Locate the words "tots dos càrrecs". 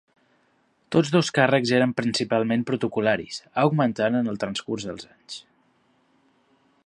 0.95-1.73